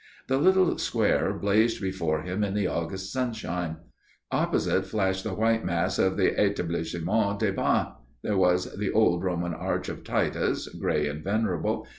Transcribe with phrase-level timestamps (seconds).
[0.25, 3.75] The little square blazed before him in the August sunshine.
[4.31, 7.89] Opposite flashed the white mass of the Etablissement des Bains.
[8.23, 11.85] There was the old Roman Arch of Titus, gray and venerable.